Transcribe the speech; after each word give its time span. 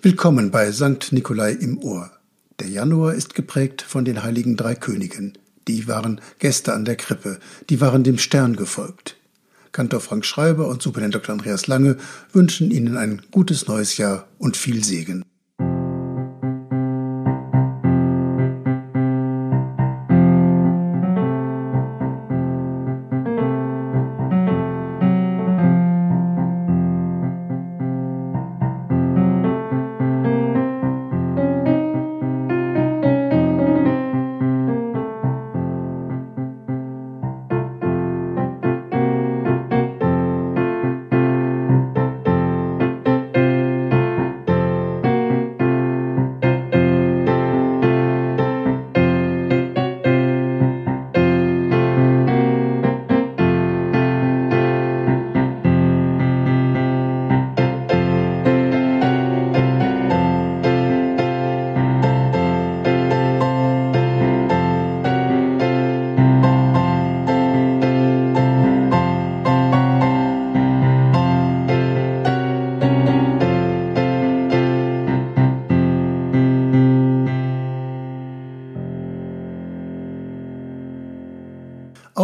Willkommen 0.00 0.52
bei 0.52 0.70
Sankt 0.70 1.10
Nikolai 1.12 1.50
im 1.50 1.82
Ohr. 1.82 2.12
Der 2.60 2.68
Januar 2.68 3.14
ist 3.14 3.34
geprägt 3.34 3.82
von 3.82 4.04
den 4.04 4.22
heiligen 4.22 4.56
drei 4.56 4.76
Königen. 4.76 5.36
Die 5.66 5.88
waren 5.88 6.20
Gäste 6.38 6.72
an 6.72 6.84
der 6.84 6.94
Krippe, 6.94 7.40
die 7.68 7.80
waren 7.80 8.04
dem 8.04 8.16
Stern 8.16 8.54
gefolgt. 8.54 9.16
Kantor 9.72 9.98
Frank 9.98 10.24
Schreiber 10.24 10.68
und 10.68 10.82
Superintendent 10.82 11.24
Dr. 11.24 11.32
Andreas 11.32 11.66
Lange 11.66 11.96
wünschen 12.32 12.70
Ihnen 12.70 12.96
ein 12.96 13.22
gutes 13.32 13.66
neues 13.66 13.96
Jahr 13.96 14.28
und 14.38 14.56
viel 14.56 14.84
Segen. 14.84 15.24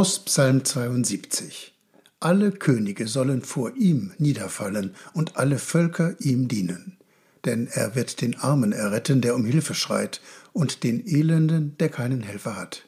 Aus 0.04 0.18
Psalm 0.26 0.66
72 0.66 1.72
Alle 2.20 2.52
Könige 2.52 3.08
sollen 3.08 3.40
vor 3.40 3.74
ihm 3.74 4.12
niederfallen 4.18 4.94
und 5.14 5.38
alle 5.38 5.58
Völker 5.58 6.14
ihm 6.20 6.46
dienen. 6.46 6.98
Denn 7.46 7.68
er 7.68 7.94
wird 7.94 8.20
den 8.20 8.38
Armen 8.38 8.72
erretten, 8.72 9.22
der 9.22 9.34
um 9.34 9.46
Hilfe 9.46 9.72
schreit, 9.72 10.20
und 10.52 10.84
den 10.84 11.06
Elenden, 11.06 11.78
der 11.78 11.88
keinen 11.88 12.20
Helfer 12.20 12.54
hat. 12.54 12.86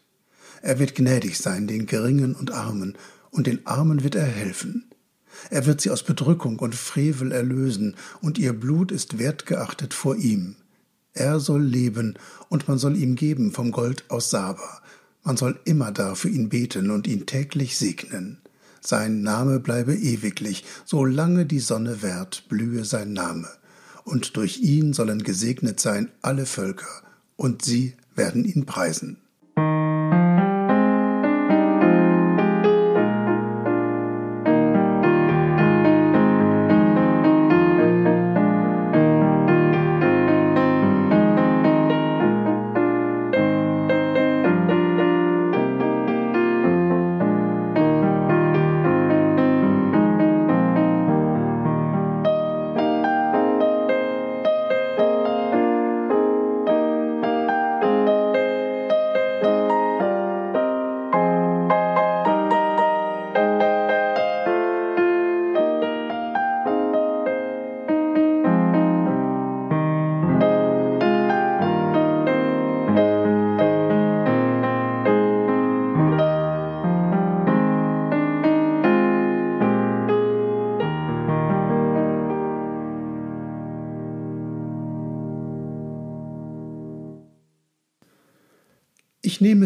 Er 0.60 0.78
wird 0.78 0.94
gnädig 0.94 1.38
sein 1.38 1.66
den 1.66 1.86
Geringen 1.86 2.34
und 2.34 2.52
Armen, 2.52 2.98
und 3.30 3.46
den 3.46 3.66
Armen 3.66 4.04
wird 4.04 4.14
er 4.14 4.26
helfen. 4.26 4.84
Er 5.48 5.64
wird 5.64 5.80
sie 5.80 5.88
aus 5.88 6.02
Bedrückung 6.02 6.58
und 6.58 6.74
Frevel 6.74 7.32
erlösen, 7.32 7.96
und 8.20 8.36
ihr 8.36 8.52
Blut 8.52 8.92
ist 8.92 9.18
wertgeachtet 9.18 9.94
vor 9.94 10.16
ihm. 10.16 10.56
Er 11.14 11.40
soll 11.40 11.62
leben, 11.62 12.18
und 12.50 12.68
man 12.68 12.76
soll 12.76 12.94
ihm 12.94 13.14
geben 13.14 13.52
vom 13.52 13.72
Gold 13.72 14.04
aus 14.10 14.28
Saba, 14.28 14.82
man 15.26 15.36
soll 15.36 15.58
immer 15.64 15.90
da 15.90 16.14
für 16.14 16.28
ihn 16.28 16.48
beten 16.48 16.90
und 16.90 17.08
ihn 17.08 17.26
täglich 17.26 17.76
segnen. 17.76 18.38
Sein 18.80 19.22
Name 19.22 19.58
bleibe 19.58 19.92
ewiglich, 19.92 20.64
solange 20.84 21.46
die 21.46 21.58
Sonne 21.58 22.00
währt, 22.00 22.48
blühe 22.48 22.84
sein 22.84 23.12
Name. 23.12 23.48
Und 24.04 24.36
durch 24.36 24.58
ihn 24.58 24.92
sollen 24.92 25.24
gesegnet 25.24 25.80
sein 25.80 26.12
alle 26.22 26.46
Völker, 26.46 27.02
und 27.34 27.62
sie 27.64 27.94
werden 28.14 28.44
ihn 28.44 28.66
preisen. 28.66 29.16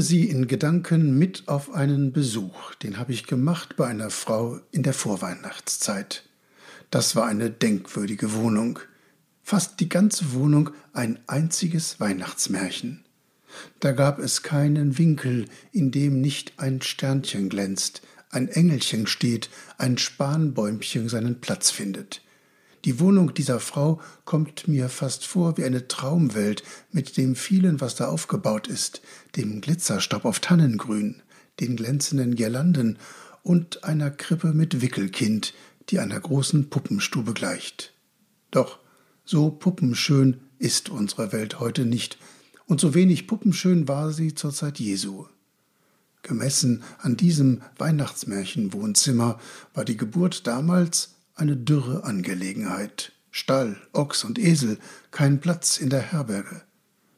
Nehme 0.01 0.09
Sie 0.09 0.31
in 0.31 0.47
Gedanken 0.47 1.19
mit 1.19 1.47
auf 1.47 1.75
einen 1.75 2.11
Besuch, 2.11 2.75
den 2.77 2.97
habe 2.97 3.13
ich 3.13 3.27
gemacht 3.27 3.77
bei 3.77 3.87
einer 3.87 4.09
Frau 4.09 4.59
in 4.71 4.83
der 4.83 4.95
Vorweihnachtszeit. 4.95 6.25
Das 6.91 7.17
war 7.17 7.27
eine 7.27 7.51
denkwürdige 7.51 8.33
Wohnung. 8.33 8.79
Fast 9.43 9.79
die 9.79 9.91
ganze 9.91 10.33
Wohnung 10.33 10.71
ein 10.95 11.19
einziges 11.27 12.01
Weihnachtsmärchen. 12.01 13.05
Da 13.81 13.93
gab 13.93 14.21
es 14.21 14.43
keinen 14.43 14.97
Winkel, 14.97 15.45
in 15.71 15.91
dem 15.91 16.23
nicht 16.23 16.55
ein 16.57 16.81
Sternchen 16.81 17.51
glänzt, 17.51 18.01
ein 18.31 18.49
Engelchen 18.49 19.07
steht, 19.07 19.51
ein 19.77 19.99
Spanbäumchen 19.99 21.11
seinen 21.11 21.43
Platz 21.43 21.71
findet. 21.71 22.23
Die 22.85 22.99
Wohnung 22.99 23.35
dieser 23.35 23.61
Frau 23.61 24.01
kommt 24.25 24.67
mir 24.67 24.89
fast 24.89 25.27
vor 25.27 25.59
wie 25.59 25.65
eine 25.65 25.89
Traumwelt 25.89 26.63
mit 26.93 27.17
dem 27.17 27.37
vielen, 27.37 27.81
was 27.81 27.95
da 27.95 28.09
aufgebaut 28.09 28.69
ist, 28.69 29.03
dem 29.37 29.61
Glitzerstaub 29.61 30.25
auf 30.25 30.41
Tannengrün, 30.41 31.23
den 31.61 31.77
glänzenden 31.77 32.37
Girlanden 32.37 32.99
und 33.43 33.85
einer 33.85 34.11
Krippe 34.11 34.55
mit 34.55 34.81
Wickelkind, 34.81 35.53
die 35.91 35.99
einer 35.99 36.19
großen 36.19 36.71
Puppenstube 36.71 37.35
gleicht. 37.35 37.93
Doch 38.51 38.79
so 39.25 39.51
puppenschön 39.51 40.41
ist 40.59 40.89
unsere 40.89 41.33
Welt 41.33 41.61
heute 41.61 41.85
nicht, 41.85 42.19
und 42.67 42.81
so 42.81 42.95
wenig 42.95 43.27
puppenschön 43.27 43.89
war 43.89 44.13
sie 44.13 44.35
zur 44.35 44.53
Zeit 44.53 44.79
Jesu. 44.79 45.27
Gemessen 46.23 46.83
an 46.99 47.17
diesem 47.17 47.63
Weihnachtsmärchenwohnzimmer 47.79 49.41
war 49.75 49.85
die 49.85 49.97
Geburt 49.97 50.47
damals 50.47 51.17
eine 51.41 51.57
dürre 51.57 52.05
Angelegenheit. 52.05 53.13
Stall, 53.31 53.77
Ochs 53.93 54.25
und 54.25 54.39
Esel, 54.39 54.79
kein 55.11 55.41
Platz 55.41 55.79
in 55.79 55.89
der 55.89 56.01
Herberge. 56.01 56.63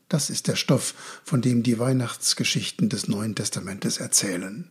Das 0.09 0.31
ist 0.31 0.47
der 0.47 0.57
Stoff, 0.57 1.21
von 1.25 1.43
dem 1.43 1.63
die 1.63 1.79
Weihnachtsgeschichten 1.79 2.89
des 2.89 3.09
Neuen 3.09 3.35
Testamentes 3.35 3.99
erzählen. 3.99 4.71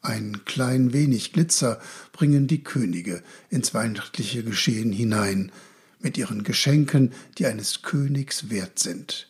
Ein 0.00 0.44
klein 0.44 0.92
wenig 0.92 1.32
Glitzer 1.32 1.80
bringen 2.12 2.46
die 2.46 2.64
Könige 2.64 3.22
ins 3.50 3.74
weihnachtliche 3.74 4.42
Geschehen 4.42 4.90
hinein, 4.90 5.52
mit 6.00 6.16
ihren 6.16 6.42
Geschenken, 6.44 7.12
die 7.36 7.46
eines 7.46 7.82
Königs 7.82 8.50
wert 8.50 8.78
sind. 8.78 9.28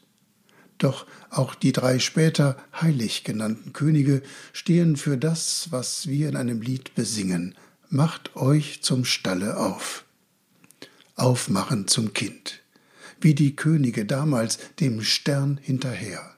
Doch 0.79 1.07
auch 1.31 1.55
die 1.55 1.73
drei 1.73 1.99
später 1.99 2.57
heilig 2.81 3.25
genannten 3.25 3.73
Könige 3.73 4.23
stehen 4.53 4.97
für 4.97 5.19
das, 5.19 5.69
was 5.71 6.07
wir 6.07 6.29
in 6.29 6.37
einem 6.37 6.61
Lied 6.63 6.95
besingen, 6.95 7.55
macht 7.91 8.37
euch 8.37 8.83
zum 8.83 9.05
Stalle 9.05 9.57
auf. 9.57 10.05
Aufmachen 11.17 11.89
zum 11.89 12.13
Kind, 12.13 12.63
wie 13.21 13.35
die 13.35 13.57
Könige 13.57 14.05
damals 14.05 14.59
dem 14.79 15.03
Stern 15.03 15.59
hinterher. 15.61 16.37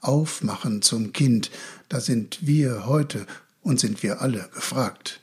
Aufmachen 0.00 0.82
zum 0.82 1.12
Kind, 1.12 1.50
da 1.88 2.00
sind 2.00 2.46
wir 2.46 2.86
heute 2.86 3.26
und 3.62 3.80
sind 3.80 4.02
wir 4.02 4.20
alle 4.20 4.48
gefragt. 4.54 5.20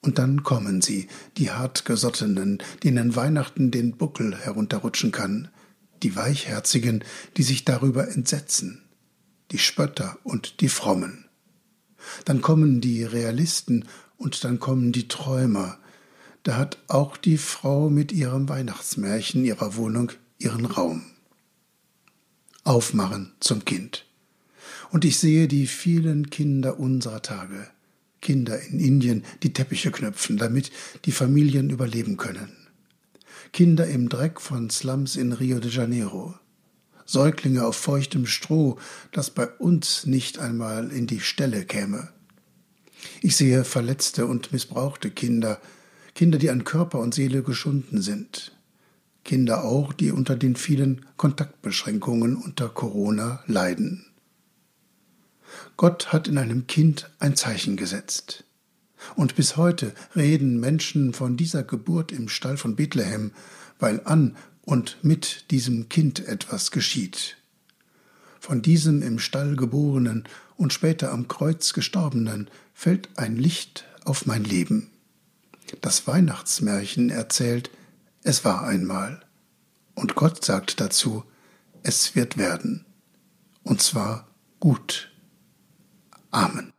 Und 0.00 0.18
dann 0.18 0.42
kommen 0.42 0.82
sie, 0.82 1.08
die 1.38 1.50
hartgesottenen, 1.50 2.62
denen 2.82 3.16
Weihnachten 3.16 3.70
den 3.70 3.96
Buckel 3.96 4.36
herunterrutschen 4.36 5.12
kann, 5.12 5.48
die 6.02 6.16
Weichherzigen, 6.16 7.04
die 7.36 7.42
sich 7.42 7.64
darüber 7.64 8.08
entsetzen, 8.08 8.82
die 9.50 9.58
Spötter 9.58 10.18
und 10.24 10.60
die 10.60 10.68
Frommen. 10.68 11.24
Dann 12.24 12.42
kommen 12.42 12.80
die 12.80 13.04
Realisten 13.04 13.86
und 14.24 14.42
dann 14.42 14.58
kommen 14.58 14.90
die 14.90 15.06
Träumer. 15.06 15.76
Da 16.44 16.56
hat 16.56 16.78
auch 16.88 17.18
die 17.18 17.36
Frau 17.36 17.90
mit 17.90 18.10
ihrem 18.10 18.48
Weihnachtsmärchen 18.48 19.44
ihrer 19.44 19.76
Wohnung 19.76 20.12
ihren 20.38 20.64
Raum. 20.64 21.02
Aufmachen 22.64 23.32
zum 23.40 23.66
Kind. 23.66 24.06
Und 24.90 25.04
ich 25.04 25.18
sehe 25.18 25.46
die 25.46 25.66
vielen 25.66 26.30
Kinder 26.30 26.80
unserer 26.80 27.20
Tage, 27.20 27.68
Kinder 28.22 28.58
in 28.62 28.80
Indien, 28.80 29.24
die 29.42 29.52
Teppiche 29.52 29.90
knüpfen, 29.90 30.38
damit 30.38 30.70
die 31.04 31.12
Familien 31.12 31.68
überleben 31.68 32.16
können. 32.16 32.56
Kinder 33.52 33.86
im 33.86 34.08
Dreck 34.08 34.40
von 34.40 34.70
Slums 34.70 35.16
in 35.16 35.34
Rio 35.34 35.60
de 35.60 35.70
Janeiro. 35.70 36.34
Säuglinge 37.04 37.66
auf 37.66 37.76
feuchtem 37.76 38.24
Stroh, 38.24 38.78
das 39.12 39.28
bei 39.28 39.46
uns 39.46 40.06
nicht 40.06 40.38
einmal 40.38 40.90
in 40.90 41.06
die 41.06 41.20
Stelle 41.20 41.66
käme. 41.66 42.13
Ich 43.24 43.36
sehe 43.36 43.64
verletzte 43.64 44.26
und 44.26 44.52
missbrauchte 44.52 45.10
Kinder, 45.10 45.58
Kinder, 46.14 46.36
die 46.36 46.50
an 46.50 46.64
Körper 46.64 46.98
und 46.98 47.14
Seele 47.14 47.42
geschunden 47.42 48.02
sind. 48.02 48.52
Kinder 49.24 49.64
auch, 49.64 49.94
die 49.94 50.12
unter 50.12 50.36
den 50.36 50.56
vielen 50.56 51.06
Kontaktbeschränkungen 51.16 52.36
unter 52.36 52.68
Corona 52.68 53.42
leiden. 53.46 54.04
Gott 55.78 56.12
hat 56.12 56.28
in 56.28 56.36
einem 56.36 56.66
Kind 56.66 57.10
ein 57.18 57.34
Zeichen 57.34 57.78
gesetzt. 57.78 58.44
Und 59.16 59.36
bis 59.36 59.56
heute 59.56 59.94
reden 60.14 60.60
Menschen 60.60 61.14
von 61.14 61.38
dieser 61.38 61.62
Geburt 61.62 62.12
im 62.12 62.28
Stall 62.28 62.58
von 62.58 62.76
Bethlehem, 62.76 63.32
weil 63.78 64.02
an 64.04 64.36
und 64.60 64.98
mit 65.00 65.50
diesem 65.50 65.88
Kind 65.88 66.28
etwas 66.28 66.70
geschieht. 66.70 67.38
Von 68.38 68.60
diesem 68.60 69.00
im 69.00 69.18
Stall 69.18 69.56
geborenen 69.56 70.24
und 70.56 70.72
später 70.72 71.12
am 71.12 71.28
Kreuz 71.28 71.72
gestorbenen 71.72 72.50
fällt 72.72 73.08
ein 73.16 73.36
Licht 73.36 73.84
auf 74.04 74.26
mein 74.26 74.44
Leben. 74.44 74.90
Das 75.80 76.06
Weihnachtsmärchen 76.06 77.10
erzählt, 77.10 77.70
es 78.22 78.44
war 78.44 78.62
einmal. 78.62 79.20
Und 79.94 80.14
Gott 80.14 80.44
sagt 80.44 80.80
dazu, 80.80 81.24
es 81.82 82.14
wird 82.14 82.36
werden. 82.36 82.84
Und 83.62 83.80
zwar 83.82 84.28
gut. 84.60 85.10
Amen. 86.30 86.73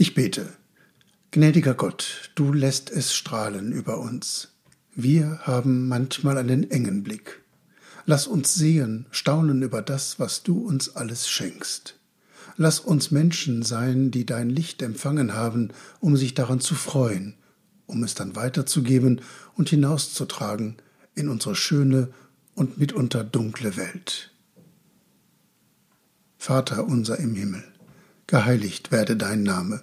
Ich 0.00 0.14
bete. 0.14 0.46
Gnädiger 1.32 1.74
Gott, 1.74 2.30
du 2.36 2.52
lässt 2.52 2.88
es 2.88 3.12
strahlen 3.12 3.72
über 3.72 3.98
uns. 3.98 4.52
Wir 4.94 5.40
haben 5.42 5.88
manchmal 5.88 6.38
einen 6.38 6.70
engen 6.70 7.02
Blick. 7.02 7.42
Lass 8.06 8.28
uns 8.28 8.54
sehen, 8.54 9.06
staunen 9.10 9.60
über 9.60 9.82
das, 9.82 10.20
was 10.20 10.44
du 10.44 10.60
uns 10.60 10.94
alles 10.94 11.28
schenkst. 11.28 11.98
Lass 12.56 12.78
uns 12.78 13.10
Menschen 13.10 13.64
sein, 13.64 14.12
die 14.12 14.24
dein 14.24 14.50
Licht 14.50 14.82
empfangen 14.82 15.34
haben, 15.34 15.70
um 15.98 16.16
sich 16.16 16.32
daran 16.32 16.60
zu 16.60 16.76
freuen, 16.76 17.34
um 17.86 18.04
es 18.04 18.14
dann 18.14 18.36
weiterzugeben 18.36 19.20
und 19.56 19.68
hinauszutragen 19.68 20.76
in 21.16 21.28
unsere 21.28 21.56
schöne 21.56 22.10
und 22.54 22.78
mitunter 22.78 23.24
dunkle 23.24 23.76
Welt. 23.76 24.30
Vater 26.36 26.84
unser 26.84 27.18
im 27.18 27.34
Himmel, 27.34 27.64
geheiligt 28.28 28.92
werde 28.92 29.16
dein 29.16 29.42
Name, 29.42 29.82